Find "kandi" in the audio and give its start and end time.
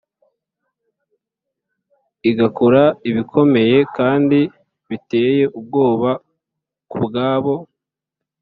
3.97-4.39